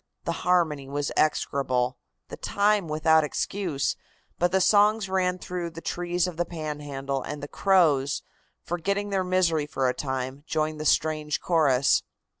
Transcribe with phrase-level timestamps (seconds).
[0.23, 1.95] The harmony was execrable,
[2.29, 3.95] the time without excuse,
[4.39, 8.23] but the songs ran through the trees of the Panhandle, and the crows,
[8.63, 12.01] forgetting their misery for a time, joined the strange chorus.